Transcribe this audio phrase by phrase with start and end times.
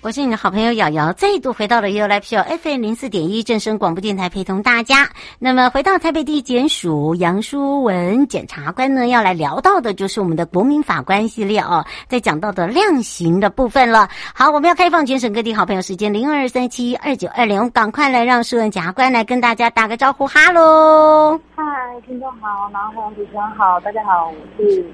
[0.00, 5.08] 我是你的好朋友瑶瑶，再度回到了 You Live Show FM 零四点一正声广播电台，陪同大家。
[5.40, 14.08] 那么回到台北地检署杨淑文检察官呢，要来聊到的就是我们的国民法官系列哦，在讲到的量刑的部分了。
[14.32, 21.36] 好，我们要开放全省各地好朋友时间零二三七二九二零，赶快来让书文检察官来跟大家打个招呼，哈喽！
[21.56, 21.64] 嗨，
[22.06, 24.86] 听众好，然后主持人好，大家好，我是。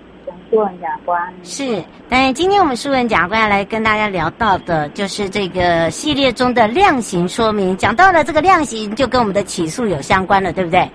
[0.51, 7.77] 书文检察官是，但今天我们舒文检察官要来跟大家聊到的，就是这个系列中的量刑说明。
[7.77, 10.89] 讲到了这个量刑，就跟我们的起诉有相关了，对不对？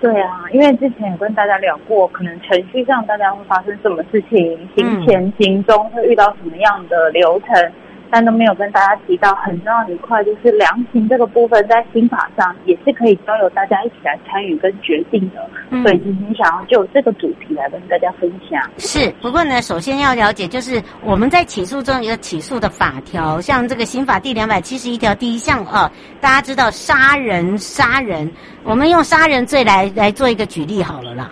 [0.00, 7.54] 对啊，因为之前有跟大家聊过，可能程序上大家会发生什么事情，行前、行中会遇到什么样的流程。
[7.62, 7.72] 嗯
[8.10, 15.48] 但都没有跟大家提到很重要的一块，就是量刑这个部分，在刑法上也是可以交由大家一起来参与跟决定的。
[15.70, 18.60] 嗯、所以今天想要就这个主题来跟大家分享。
[18.78, 28.30] 是，不过呢，首先要了解，就是我们在起诉中有起诉的法条，像这个刑法第两百七十一条第一项啊，大家知道杀人杀人，
[28.64, 31.30] 我们用杀人罪来来做一个举例好了啦。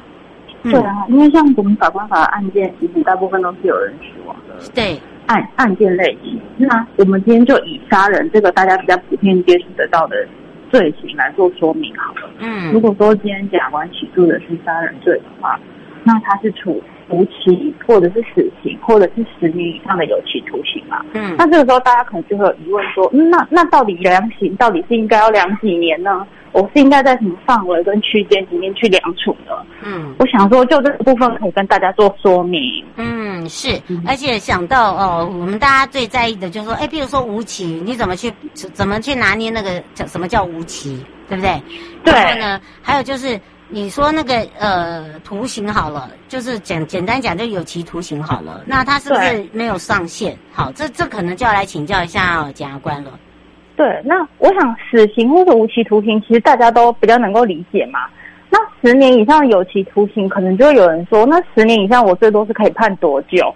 [0.62, 4.54] 对啊，因为像我们法官法的案件，其实大部分都是有人死亡的。
[4.74, 5.00] 对。
[5.28, 10.26] 案案件类型，那我们今天就以杀人这个大家比较普遍接触得到的
[10.70, 12.30] 罪行来做说明好了。
[12.40, 15.60] 嗯，如果说今天检察官起诉的是杀人罪的话，
[16.04, 21.04] 那他是处无期或者是死刑，或者是十年以上的有期徒刑嘛。
[21.14, 26.26] 嗯，那这个时候大家可能就会有疑问说，嗯、那那到底量刑到底是应该要量几年呢？
[26.52, 29.52] 我是应该在什么范围跟区间里面去量处呢？
[29.82, 32.82] 嗯，我想说，就这个部分可以跟大家做说明。
[32.96, 33.68] 嗯，是，
[34.06, 41.62] 而且想到哦，我们大家最在意的就是说，哎，比如说无期，你怎么去怎么去拿捏那个叫什么叫无期，对不对？
[42.02, 42.14] 对。
[42.14, 43.38] 然后呢，还有就是
[43.70, 50.36] 你说那个呃徒刑好了，就是简简单讲就有期徒刑好了，那他是不是没有上限？
[50.52, 53.10] 好，这这可能就要来请教一下检察官了。
[53.76, 58.00] 对，那我想死刑或者无期徒刑，其实大家都比较能够理解嘛。
[58.50, 63.54] 那十年以上有期徒刑，可能就会有人说，那十年以上我最多是可以判多久？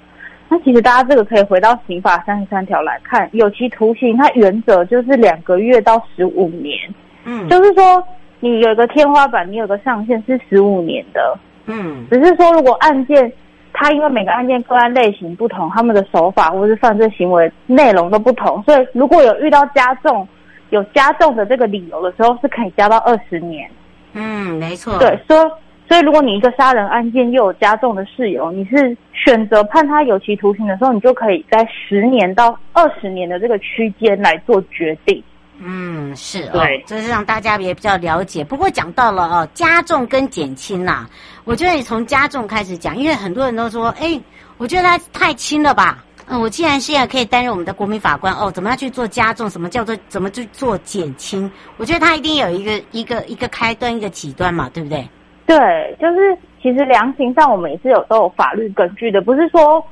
[0.49, 6.77] 那其实大家这个可以回到刑法三十三条来看，有期徒刑它原则就是两个月到十五年，
[7.25, 8.06] 嗯，就是说
[8.42, 13.32] 你有一个天花板，你有个上限是十五年的，嗯，只是说如果案件。
[13.75, 20.28] 它因为每个案件个案类型不同，他们的手法或者是犯罪行为内容都不同，所以如果有遇到加重、
[20.69, 23.69] 有加重的这个理由的时候，是可以加到二十年。
[24.12, 24.98] 嗯，没错。
[24.98, 25.50] 对，所以
[25.88, 35.22] 所以如果你一个杀人案件又有加重的事由，你是选择判他有期徒刑的时候，你就可以在十年到二十年的这个区间来做决定。
[35.65, 38.43] 嗯，是，对，哦，这是让大家也比较了解。
[38.43, 41.11] 不过讲到了哦，加重跟减轻呐，啊，
[41.45, 44.21] 我觉得你从加重开始讲，因为很多人都说，哎，
[44.59, 46.05] 我觉得他太轻了吧？
[46.27, 49.49] 嗯，我既然现在可以担任我们的国民法官，哦，怎么样去做加重？
[49.49, 51.51] 什么叫做怎么去做减轻？
[51.77, 55.09] 我觉得他一定有一个一个一个开端，一个起端嘛，对不对？
[55.47, 59.84] 对，就是其实量刑上我们也是有都有法律根据的，不是说。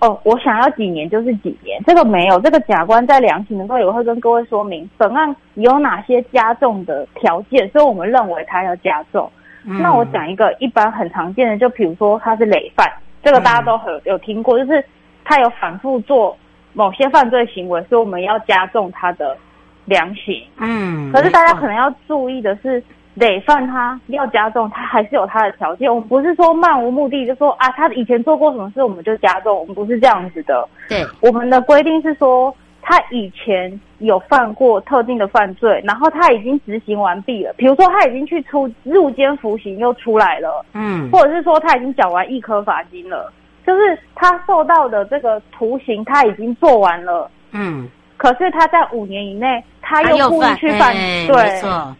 [0.00, 2.40] 哦，我想要几年就是几年，这个没有。
[2.40, 9.28] 这个假官在量刑的时候也会跟各位说明本案有哪些加重的条件，所以我们认为他要加重。
[9.64, 12.88] 嗯、那我讲一个一般很常见的，就比如说他是累犯，
[13.22, 14.84] 这个大家都很有听过，就是
[15.24, 16.36] 他有反复做
[16.72, 19.36] 某些犯罪行为，所以我们要加重他的
[19.84, 20.40] 量刑。
[20.58, 22.82] 嗯，可是大家可能要注意的是。
[23.18, 25.92] 累犯他要加重，他还是有他的条件。
[25.92, 30.68] 我们不是说漫无目的就说啊，他以前做过什么事我们就加重，我们不是这样子的。
[30.88, 37.52] 对，我们的规定是说，他以前有犯过特定的犯罪，然后他已经执行完毕了。
[37.56, 43.32] 比如说他已经去出入监服刑又出来了，嗯，或者是说他已经缴完一颗罚金了，
[43.66, 51.36] 就是他受到的这个徒刑他已经做完了，嗯，可是他在五年以内他又故意去犯，欸、对。
[51.36, 51.96] 没错。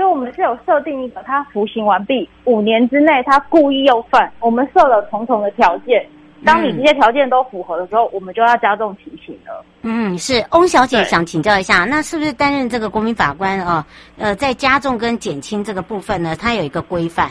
[0.00, 6.02] 所以我们是有设定一个，他服刑完毕五年之内，他故意又犯，我们设了重重的条件。
[6.42, 9.62] 当你这些条件都符合的时候，我们就要加重刑刑了。
[9.82, 13.86] 嗯，是翁小姐想请教一下，那是不是担任这个国民法官啊？
[14.16, 17.28] 呃，在加重跟减轻这个部分呢，它有一个规范？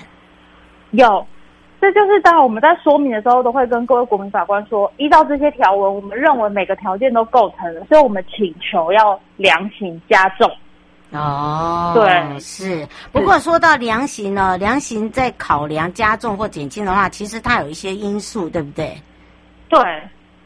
[0.91, 1.25] 有，
[1.81, 10.47] 这就是当我们在说明的时候，都会跟各位国民法官说，依照这些条文，我们认为每个条件都构成了，所以我们请求要量刑加重。
[11.11, 12.87] 哦，对，是。
[13.11, 18.95] 不过说到量刑呢，量刑在考量加重或减轻的话，其实它有一些因素，对不对？
[19.69, 19.79] 对，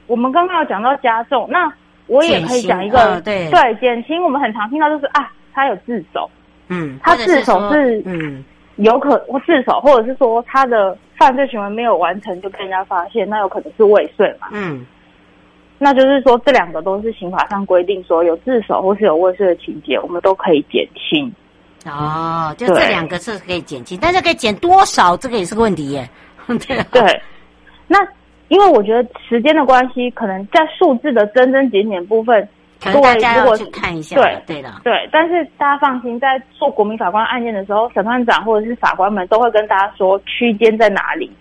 [0.07, 1.71] 我们刚刚有讲到加重，那
[2.07, 4.21] 我也可以讲一个，呃、对对，减轻。
[4.23, 6.29] 我们很常听到就是啊，他有自首，
[6.67, 8.43] 嗯，他自首是，是嗯，
[8.77, 14.47] 有可或自首，或者是说他的犯罪行为没有完成就被人家发现，那有可能是未遂嘛？
[14.51, 14.85] 嗯，
[15.83, 21.31] 那就是说这两个都是刑法上规定说有自首或是有未遂的情节，我们都可以减轻。
[21.85, 26.09] 哦，就这两个是可以减轻，但是可以减多少，这个也是个问题耶。
[26.47, 27.21] 对啊，对，
[27.87, 27.97] 那
[28.47, 32.47] 因为我觉得时间的关系，可能在数字的增增减减部分。
[32.81, 35.07] 可大家要去看一下，对对的，对。
[35.09, 41.31] 但是大家放心，在做国民法官案件的时候，审判长或者是法官们都会跟大家说区间在哪里。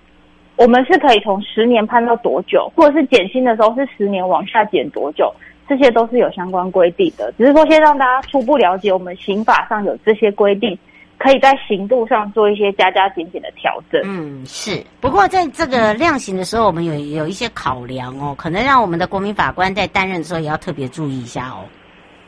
[0.57, 5.33] 我们是可以从十年判到多久，或者是减薪的时候是十年往下减多久，
[5.69, 7.33] 这些都是有相关规定的。
[7.39, 10.79] 只是说，先让大家初步了解，我们刑法上有这些规定。
[11.19, 14.01] 可以在刑度上做一些加加减减的调整。
[14.05, 14.85] 嗯，是。
[15.01, 21.63] 不过在这个量刑的时候，我们有有一些考量哦，可能让我们的国民法官在担任的时候也要特别注意一下哦。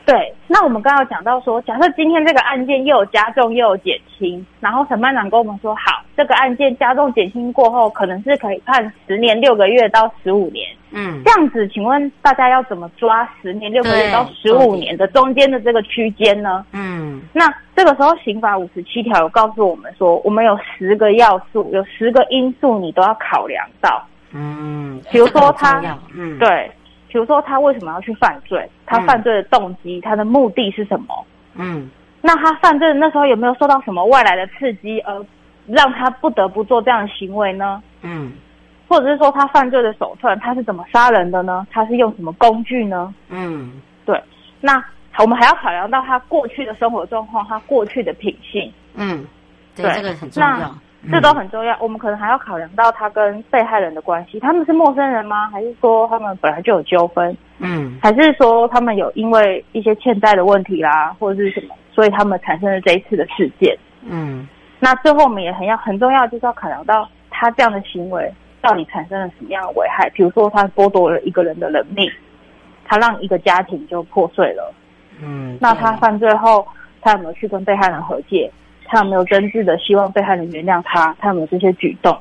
[0.05, 10.65] 对，那我们刚刚讲到说，假设今天这个案件又有加重又有减轻，然后审判长跟我们说，好，这个案件加重减轻过后，可能是可以判十年六个月到十五年。
[10.91, 16.65] 嗯，这样子，请问大家要怎么抓十年六个月到十五年的中间的这个区间呢？
[16.71, 24.01] 嗯，那这个时候刑法五十七条有告诉我们说，我们有十个要素，有十个因素你都要考量到。
[24.31, 25.81] 嗯，比如说他，
[26.13, 26.71] 嗯，对。
[27.07, 28.69] 比如说他为什么要去犯罪？
[28.85, 31.25] 他犯罪的动机、嗯，他的目的是什么？
[31.55, 31.89] 嗯，
[32.21, 35.25] 那他犯罪的那时候有没有受到什么外来的刺激，而
[35.67, 37.81] 让他不得不做这样的行为呢？
[38.01, 38.33] 嗯，
[38.87, 41.65] 或者是说他犯罪的手段，他是怎么杀人的呢？
[41.71, 43.13] 他是用什么工具呢？
[43.29, 44.21] 嗯，对。
[44.61, 44.83] 那
[45.19, 48.71] 我们还要考量到他过去的生活状况，他过去的品性。
[48.95, 49.25] 嗯，
[49.75, 50.75] 对，这个很重要。
[51.11, 55.47] 这都很重要，我们可能还要考量到他跟被害人的关系，他们是陌生人吗？
[55.51, 57.37] 还是说他们本来就有纠纷？
[57.59, 63.77] 嗯，还是说他们有因为一些欠债的问题啦，或者是什么，所以他们产生了这一次的事件？
[64.03, 64.47] 嗯，
[64.79, 68.31] 那最后我们也很要很重要，就是要考量到他这样的行为
[68.61, 70.09] 到底产生了什么样的危害？
[70.11, 72.09] 比如说他剥夺了一个人的人命，
[72.83, 74.73] 他让一个家庭就破碎了。
[75.21, 76.67] 嗯，那他犯罪后，
[77.01, 78.51] 他有没有去跟被害人和解？
[78.85, 81.15] 他有没有真挚的希望被害人原谅他？
[81.19, 82.15] 他有没有这些举动？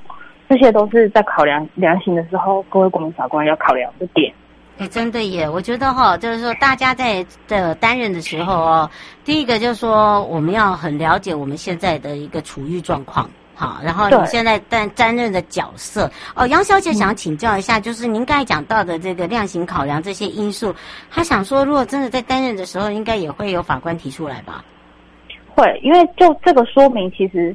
[0.48, 4.32] 这些都是在考量量刑的时候，各位国民法官要考量的点。
[4.76, 5.48] 哎，真的耶！
[5.48, 8.90] 我觉得哈，就是说大家在的担任的时候哦，
[9.24, 20.74] 第一个就是说我们要很了解我们现在的一个处遇状况，好，然后你现在担担任的角色哦，杨小姐想请教一下，就是您刚才讲到的这个量刑考量这些因素，
[21.08, 24.64] 她想说，如果真的在担任的时候，应该也会有法官提出来吧？
[25.54, 27.54] 会，因为就这个说明，其实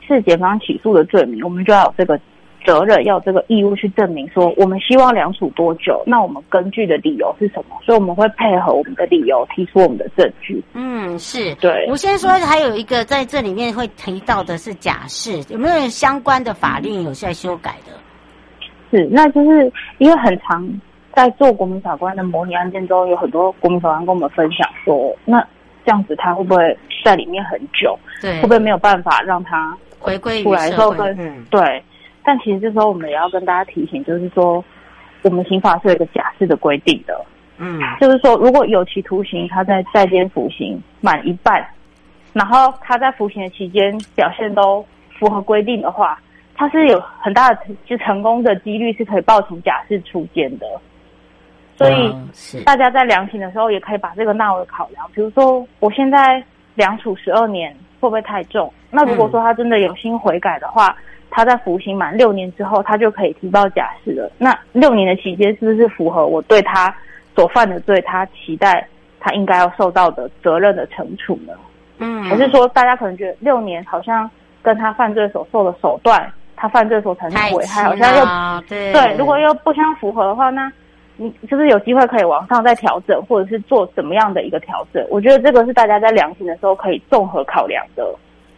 [0.00, 2.18] 是检方起诉的罪名，我们就要有这个
[2.64, 7.76] 责任，要这个义务去证明说，我们希望两处多久，那我们根据的理由是什么？
[7.82, 10.62] 所以我们会配合我们的理由，提出我们的证据。
[10.72, 11.86] 嗯，是对。
[11.88, 17.92] 我先说，还有一个在这里面会提到的是假释，有没有相关的法令有在修改的？
[18.90, 20.68] 是，那就是因为很长
[21.14, 25.46] 在做国民法官的模拟案件中，有很多国民法官跟我们分享说，那。
[25.86, 26.74] 这样子他会不会
[27.04, 27.94] 在里面很久？
[28.22, 31.84] 对，会不会没有办法让他回归出来之后跟嗯对？
[32.24, 34.64] 但其实这时候我们也要跟大家提醒，就是说
[35.22, 37.24] 我们刑法是有一个假释的规定的，
[37.58, 41.64] 嗯，就是说如果有期徒刑他在在监服刑满一半，
[42.32, 44.84] 然后他在服刑的期间表现都
[45.18, 46.18] 符合规定的话，
[46.56, 50.66] 他是有很大的就成功的几率是可以报请假释出监的。
[51.76, 52.14] 所以，
[52.64, 55.04] 大家在量刑的时候也可以把这个纳为考量。
[55.12, 56.40] 比如说，我现在
[56.76, 58.72] 量处十二年会不会太重？
[58.92, 60.96] 那如果说他真的有心悔改的话，
[61.34, 64.30] 他在服刑满六年之后，他就可以提报假释了。
[64.38, 66.94] 那六年的期间是不是符合我对他
[67.34, 68.86] 所犯的罪，他期待
[69.18, 71.52] 他应该要受到的责任的惩处呢？
[71.98, 74.30] 嗯，还是说大家可能觉得六年好像
[74.62, 80.72] 跟他犯罪所受的手段，他犯罪所产生的危害好像又对对，如果又不相符合的话，那。
[81.16, 85.00] 你是不是有机会可以往上再调整，或者是做怎么样的一个调整？
[85.08, 88.04] 我觉得这个是大家在量刑的时候可以综合考量的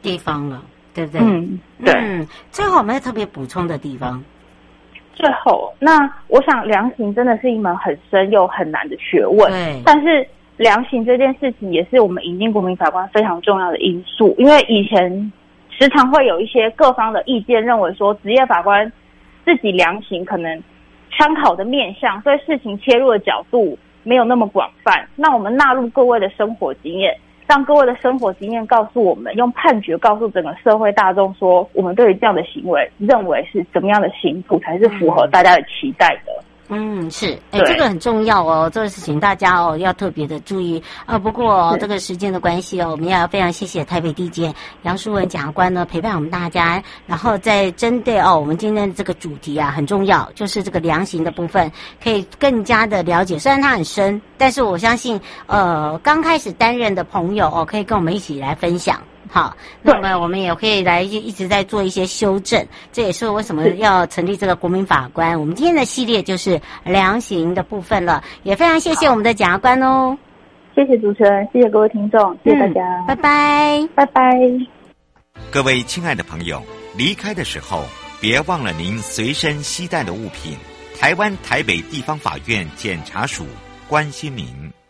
[0.01, 0.63] 地方了，
[0.97, 1.21] 对不对？
[1.21, 1.95] 嗯，对。
[1.95, 4.21] 嗯，最后我们要特别补充的地方。
[5.15, 9.51] 最后，那我想量刑真的是一门很深又很难的学问。
[9.53, 9.81] 对。
[9.85, 10.27] 但是
[10.57, 15.33] 量刑这件事情也是我们引进国民法官非常重要的因素，因为以前
[15.71, 18.91] 时常会有一些各方的意见，认为说职业法官
[19.45, 20.63] 自己量刑可能。
[21.19, 25.09] 参考的面向，对事情切入的角度没有那么广泛。
[25.17, 36.33] 那我们纳入各位的生活经验，让各位的生活经验告诉我们，用判决告诉整个社会大众说，我们对于这样的行为，认为是怎么样的刑处才是符合大家的期待的。
[36.69, 41.17] 嗯，是，哎，这个很重要哦，这个事情大家哦要特别的注意啊。
[41.17, 51.71] 不过这个时间的关系哦，我们要非常谢谢台北地检杨淑文检察官呢陪伴我们大家，然后再针对哦我们今天的这个主题啊很重要，就是这个量刑的部分，
[52.03, 53.39] 可以更加的了解。
[53.39, 59.01] 虽然它很深，但是我相信呃刚开始担任的朋友哦，可以跟我们一起来分享。
[59.29, 65.39] 好，那么我们也可以来一一直在做一些修正，这也是为什么要成立这个国民法官。
[65.39, 70.17] 我们今天的系列就是量刑的部分了，也非常谢谢我们的检察官哦。
[70.75, 74.33] 谢谢主持人，谢谢各位听众，谢谢大家，嗯、拜拜，拜拜。
[75.51, 76.63] 各位亲爱的朋友，
[76.97, 77.85] 离开的时候
[78.21, 80.57] 别忘了您随身携带的物品。
[80.99, 83.45] 台湾台北地方法院检察署
[83.89, 84.76] 关心您。